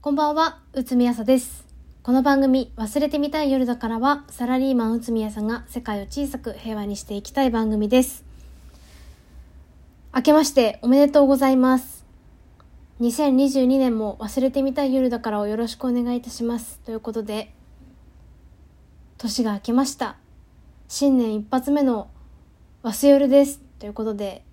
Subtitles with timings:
[0.00, 1.66] こんばんは、うつみやさです。
[2.04, 8.24] この番組、忘れてみたい夜だからは、サラリーマンうつみやさんが世界を小さく平和にしていきたい番組です。
[10.14, 12.06] 明けましておめでとうございます。
[13.00, 16.78] 2022年も忘れてみたい夜だからをよろしくお願いいたします。
[16.84, 17.52] ということで、
[19.16, 20.16] 年が明けました。
[20.86, 22.08] 新年一発目の
[22.84, 23.60] 忘夜です。
[23.80, 24.44] ということで、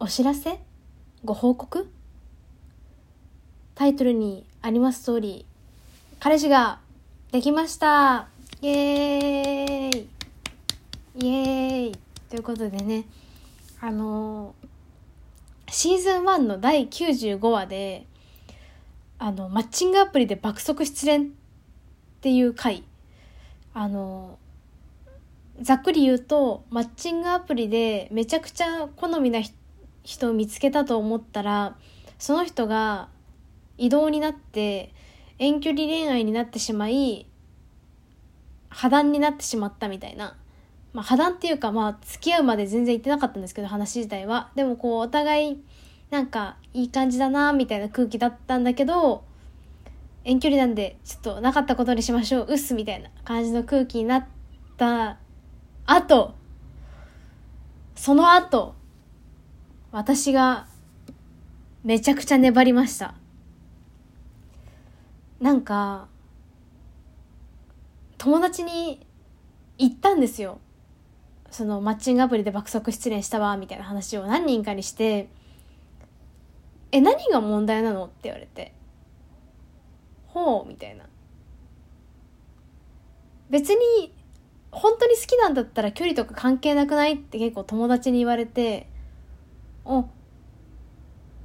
[0.00, 0.58] お知らせ？
[1.22, 1.90] ご報告？
[3.74, 5.44] タイトルにあります通り、
[6.20, 6.78] 彼氏が
[7.32, 8.28] できました。
[8.62, 10.08] イエーイ。
[11.16, 11.98] イエーイ。
[12.30, 13.04] ということでね、
[13.80, 14.68] あのー
[15.72, 18.06] シーズン1の第95話で、
[19.18, 21.30] あの、マッチングアプリで爆速失恋っ
[22.20, 22.84] ていう回、
[23.72, 29.40] あのーざっくり言うと、マッチングアプリでめちゃくちゃ好みな
[30.04, 31.76] 人を見つけたと思ったら、
[32.20, 33.08] その人が
[33.78, 34.92] 異動になって
[35.38, 37.26] 遠距離恋愛になってしまい
[38.68, 40.36] 破談になってしまったみたいな、
[40.92, 44.50] まあ、破談っていうかまあ付き合うまで全然言ってなかったんですけど話自体は。
[44.54, 45.62] でもこうお互い
[46.10, 49.24] なんかいい感じだなみたいな空気だったんだけど
[50.24, 52.46] 遠距離なんでちょっとなかったことにしましょう。
[52.48, 54.26] うっすみたいな感じの空気になっ
[54.76, 55.18] た
[55.86, 56.34] 後
[57.94, 58.74] その後
[59.92, 60.66] 私が
[61.84, 63.14] めちゃくちゃ粘りました。
[65.44, 66.08] なんか
[68.16, 69.06] 友達に
[69.76, 70.58] 言ったんですよ。
[71.50, 75.28] そのマッチングアプリで爆速失恋したわみたいな話を何人かにして
[76.92, 78.72] 「え何が問題なの?」って言われて
[80.28, 81.04] 「ほう」みたいな。
[83.50, 84.14] 別に
[84.72, 87.16] 本当に好きなんだったら距離とか関係なくない？
[87.16, 88.88] って結構友達に言われて
[89.84, 90.06] あ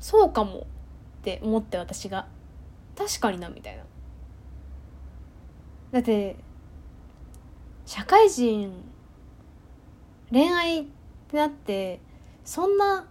[0.00, 0.58] そうかも。
[0.58, 0.64] っ
[1.22, 2.28] て思って私が。
[2.96, 3.85] 確かになみたいな。
[5.96, 6.36] だって
[7.86, 8.70] 社会人
[10.30, 10.84] 恋愛っ
[11.30, 12.00] てなって
[12.44, 13.06] そんな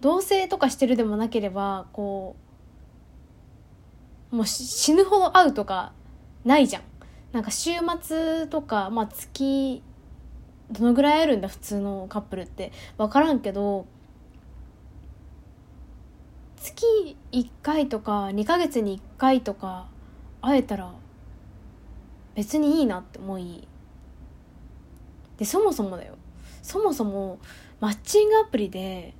[0.00, 2.34] 同棲とかしてるでもなければこ
[4.32, 5.92] うもうし死ぬほど会うとか
[6.44, 6.82] ないじゃん。
[7.30, 7.70] なんか週
[8.02, 9.80] 末とかまあ月
[10.72, 12.72] どのぐらいあるんだ普通のカップルって。
[12.98, 13.86] 分からんけど
[16.56, 19.86] 月1回とか2ヶ月に1回とか
[20.42, 20.94] 会えたら
[22.34, 23.66] 別にいいなって思い
[25.38, 26.16] でそもそもだよ。
[26.62, 27.38] そもそも
[27.80, 29.14] マッチングアプリで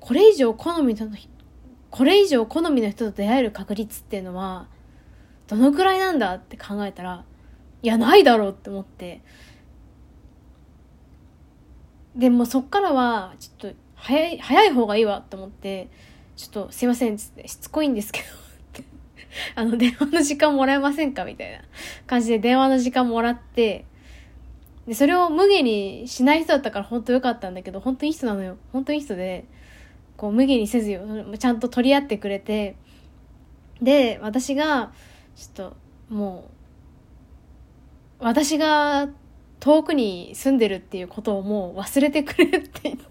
[0.00, 1.08] これ以上好みの
[1.90, 4.66] これ以上好みの人と出会える確率っていうのは
[5.46, 7.24] どのくらいなんだって考えたら
[7.82, 9.22] いやないだろうって思って。
[12.16, 15.88] でもそっからはちょっと早い早い方がいいわと思って
[16.34, 18.47] ちょっとすいませんっつってしつこいんですけど。
[19.54, 21.24] あの電話の時間もらえませんか？
[21.24, 21.58] みたいな
[22.06, 23.84] 感じで電話の時間もらって
[24.86, 28.56] でそれを無下にしない人だったから本当良かったんだけど本当いい人なのよ。
[28.72, 29.44] 本当いい人で
[30.16, 31.02] こう無下にせずよ。
[31.38, 32.76] ちゃんと取り合ってくれて。
[33.82, 34.92] で私が
[35.36, 35.76] ちょっと
[36.08, 36.48] も
[38.20, 39.08] う私が
[39.60, 43.07] 遠くに住んでるっていうことをもう忘れてくれって言って。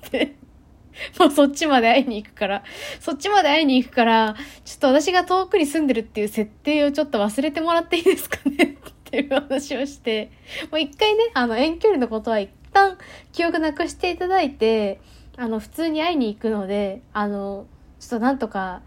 [1.19, 2.63] もうそっちまで会いに行くから、
[3.00, 4.35] そっちまで会いに行くから、
[4.66, 8.78] ちょっと私が遠くに住んでるっていう設定をちょっと忘れてもらっていいですかね？
[9.07, 10.31] っていう話をして、
[10.72, 12.97] もう一回ね、あの遠距離のことは一旦
[13.31, 15.00] 記憶なくしていただいて、
[15.38, 17.67] あの普通に会いに行くので、あの、
[18.00, 18.81] ちょっとなんとか、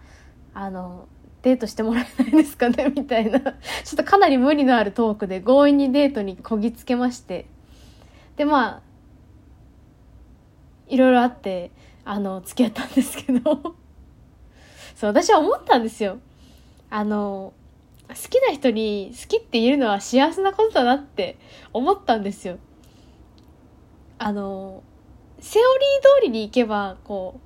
[0.53, 1.09] あの、
[1.42, 2.92] デートしてもらえないですかね？
[2.94, 3.53] みたいな、ちょっ
[3.97, 7.47] とかなり無理のあるトークで強引にデートにこぎつけまして、
[8.36, 8.82] で、まあ、
[10.88, 11.70] いろいろあって、
[12.10, 13.41] あの、付き合ったんですけど、
[14.97, 16.19] そう、私は思ったんですよ。
[16.91, 17.53] あの、
[18.09, 21.38] 好きな人に好きって言えるのは幸せなことだなって
[21.72, 22.59] 思ったんですよ。
[24.19, 24.82] あの、
[25.38, 25.71] セオリー
[26.21, 27.38] 通りに行けば、こ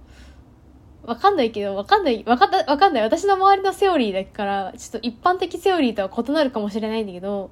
[1.04, 3.02] う、わかんないけど、わかんない、わかんない、わかんない。
[3.02, 7.50] 私の周りのセオリーだから、ちょっと一般的セオリーとは異なるかもしれないんだけど、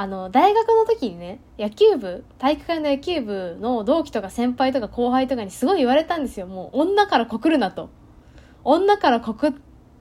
[0.00, 6.46] あの、大学の時にね、野球部、体育会の野球部の同期とか先輩とか後輩とかにすごい言われたんですよ。
[6.46, 7.90] もう、女から告るなと。
[8.64, 9.52] 女から告っ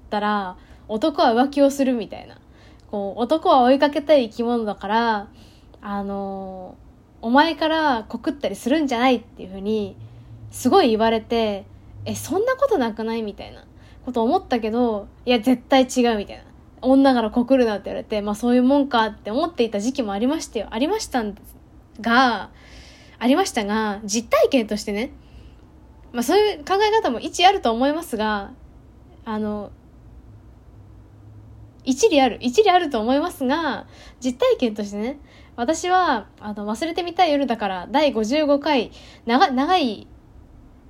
[0.10, 0.56] たら、
[0.88, 2.38] 男は浮気をするみたいな。
[2.90, 5.28] こう、男は追いかけたい生き物だから、
[5.82, 6.78] あの
[7.22, 9.98] お前から告ったりするんじゃないっていうふうに、
[10.50, 11.66] すごい言われて、
[12.06, 13.66] え、そんなことなくないみたいな
[14.06, 16.44] こと思ったけど、いや、絶対違うみたいな。
[16.82, 20.68] 女から告るなって言われて、まあそういうもんかって思っていた時期もありましたよ。
[20.72, 21.24] ありました
[22.02, 22.50] が、
[23.20, 25.12] ありましたが、実体験としてね、
[26.14, 28.52] まあそういう考え方も一あると思いますが、
[29.26, 29.72] あの
[31.84, 33.86] 一理ある一理あると思いますが
[34.20, 35.20] 実体験としてね
[35.56, 38.92] 私はあの忘れてみたい夜だから第55回
[39.26, 40.08] 長長い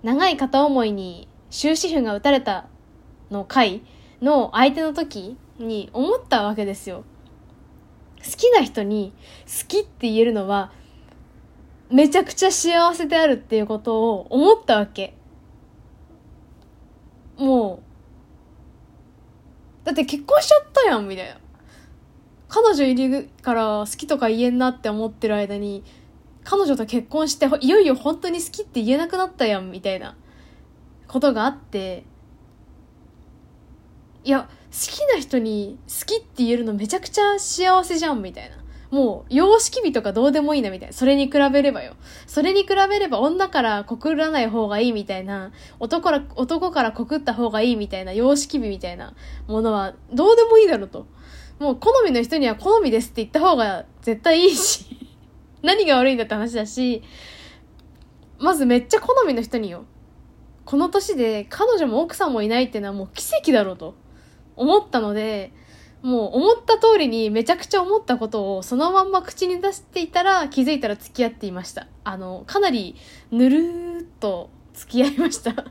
[0.03, 2.67] 長い片思いに終止符が打たれた
[3.31, 3.81] の回
[4.21, 7.03] の相手の時に思ったわけですよ。
[8.17, 9.13] 好きな人に
[9.45, 10.71] 好きって言えるのは
[11.89, 15.15] めちゃくちゃ幸せであるっていうことを思ったわけ。
[17.37, 17.81] も
[19.83, 21.37] う、だって結婚しちゃったやん、みたいな。
[22.47, 25.83] 彼女いるから好きとか言えんなって思ってる間に、
[26.43, 30.15] 彼女と結婚していよいよ本当に好きって言えなくなったやん、みたいな
[31.07, 32.03] ことがあって、
[34.23, 38.57] いや、好きな人に好きって言えるのめちゃくちゃ幸せじゃん、みたいな。
[38.91, 40.93] もう、様式美とかどうでもいいな、みたいな。
[40.93, 41.95] それに比べればよ。
[42.25, 49.13] それに比べれば女から告らない方がいいみたいな、男から、男から告った方がいいみたいな、様式美みたいな
[49.47, 51.05] ものは、どうでもいいだろうと。
[51.59, 54.85] もう、好みの人には好みですって言った方が絶対いいし、
[55.61, 57.03] 何が悪いんだって話だし、
[58.39, 59.85] まずめっちゃ好みの人によ。
[60.65, 63.95] この年で彼女も奥さんもいないっていうのはもう奇跡だろうと。
[64.59, 65.51] 思ったので、
[66.01, 71.87] もう思った通りにめちゃくちゃ思ったことをそのまんま口に出していたら気づいたら付き合っていました。
[72.03, 72.95] あの、かなり
[73.31, 75.65] ぬるーっと付き合いました。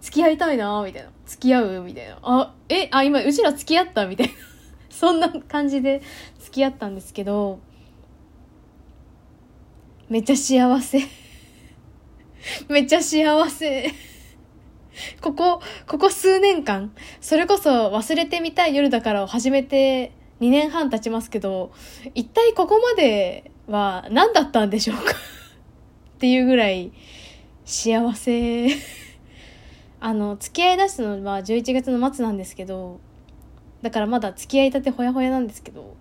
[0.00, 1.10] 付き合いたいなみたいな。
[1.26, 2.18] 付き合うみたいな。
[2.22, 4.32] あ、え、あ、今、うちら付き合ったみたいな。
[4.88, 6.00] そんな感じで
[6.38, 7.58] 付き合ったんですけど、
[10.08, 11.00] めっちゃ幸せ。
[12.68, 13.92] めっちゃ幸せ。
[15.20, 21.72] ここ、ここ数年間、それこそ忘れてみたい夜だからを始めて2年半経ちますけど、
[22.14, 25.12] 一体ここまでは何だったんでしょうか？
[26.16, 26.92] っていうぐらい
[27.64, 28.68] 幸せ。
[30.00, 33.00] あの、付き合い出したのは11月の末なんですけど、
[33.82, 35.94] だからまだ付き合いたてほやほやなんですけど、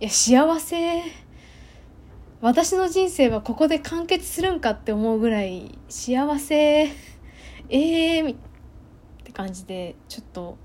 [0.00, 1.02] いや、幸せ。
[2.40, 6.90] 私の人生はここで完結するんかって思うぐらい幸せ。
[7.68, 8.36] えーっ
[9.24, 10.58] て感じでちょっと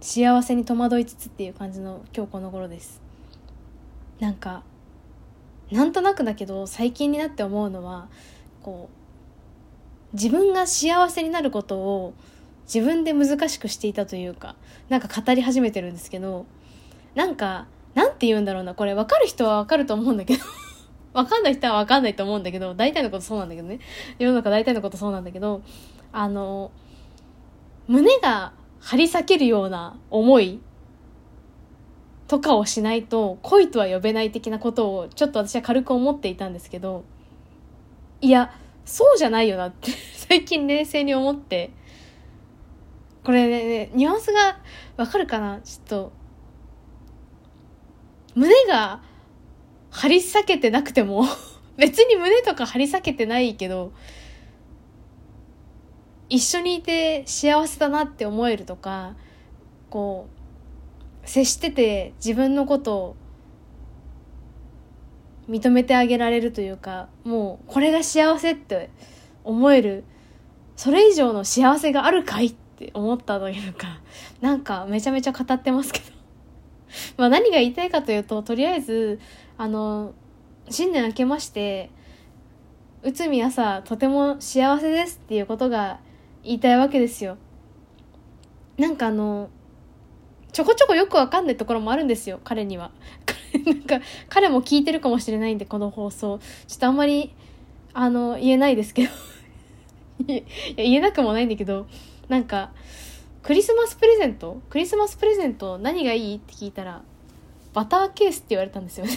[0.00, 3.02] 幸せに戸惑いつつっていう感じの今日この頃です。
[4.20, 4.62] なんか
[5.70, 8.08] なんとなくだけど最近になって思うのは
[8.62, 8.88] こ
[10.12, 12.14] う自分が幸せになることを
[12.72, 14.54] 自分で難しくしていたというか
[14.88, 16.46] なんか語り始めてるんですけど
[17.14, 20.44] なんかなんて言うんだろうなこれ分かる人は分かると思うんだけど。
[21.14, 23.78] 分かんない人は分かんないと思うんだけど大体のことそうなんだけどね。
[24.18, 25.62] 世の中大体のことそうなんだけど
[26.12, 26.70] あの、
[27.86, 30.60] 胸が張り裂けるような思い
[32.28, 37.04] とかをしないと恋とは呼べない的なことをちょっと私は軽く思っていたんですけど、
[38.20, 38.52] いや、
[38.84, 41.70] そうじゃないよなって 最近冷静に思って、
[43.22, 44.58] これね、ニュアンスが
[44.96, 45.60] わかるかな？
[45.62, 46.12] ちょっと、
[48.34, 49.00] 胸が
[49.94, 51.24] 張り裂けてなくても
[51.78, 53.92] 別に胸とか張り裂けてないけど、
[56.28, 59.14] 一緒にいて幸せだなって思えるとか
[59.90, 60.26] こ
[61.24, 63.16] う接してて自分のことを
[65.48, 68.90] 認めてあげられるというかもうこれが幸せって
[69.44, 70.04] 思える
[70.74, 74.00] それ以上の幸せがあるかいって思ったというか
[74.40, 76.14] なんかめちゃめちゃ語ってますけど。
[77.16, 79.20] まあ何が言いたいかというととりあえず
[79.56, 80.12] あの
[80.68, 81.90] 新年明けまして
[83.02, 86.00] 内海朝とても幸せですっていうことが
[86.42, 87.36] 言いたいわけですよ。
[88.78, 89.50] なんかあの、
[90.52, 92.90] ちょこちょこよくわかんないところもあるんですよ、彼には。
[93.66, 96.40] なんか、彼も聞いてるかもしれないんで、この放送。
[96.66, 97.34] ちょっとあんまり、
[97.92, 99.12] あの、言えないですけど、
[100.76, 101.86] 言えなくもないんだけど、
[102.28, 102.72] なんか、
[103.42, 104.60] クリスマスプレゼント？
[104.70, 106.36] クリスマスプレゼント何がいい？
[106.36, 107.02] って聞いたら、
[107.74, 109.12] バターケースって言われたんですよね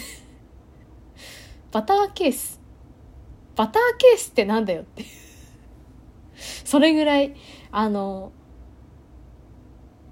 [1.70, 2.60] バターケース。
[3.56, 5.04] バターケースってなんだよって
[6.64, 7.34] それぐらい、
[7.72, 8.32] あの、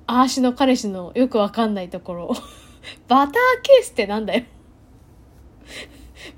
[0.07, 2.35] あーしの彼氏のよくわかんないところ。
[3.09, 4.45] バターケースってなんだよ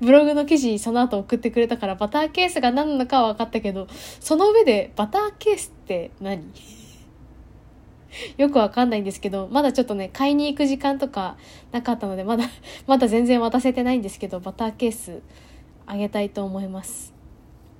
[0.01, 3.87] ブログの記事その後送ってくれたからバターケースが何なのかは分かったけど、
[4.19, 6.51] その上でバターケースって何？
[8.37, 11.37] よくわかんないんですけど、まだちょっとね、買いに行く時間とか
[11.71, 12.45] なかったので、まだ、
[12.87, 15.21] まだ全然渡せてないんですけど、バターケース
[15.85, 17.13] あげたいと思います。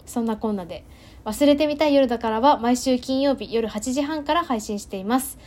[0.06, 0.84] そんなこんなで。
[1.26, 5.38] 忘れてみたい夜だからは毎週金曜日夜8時半から配信しています。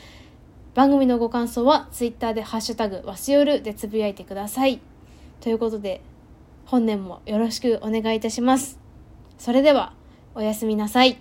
[0.75, 4.81] 番組のご感想は Twitter でハッシュタグわしよるでつぶやいてください。
[5.41, 6.01] ということで、
[6.67, 8.79] 本年もよろしくお願いいたします。
[9.39, 9.93] それでは、
[10.35, 11.11] おやすみなさい。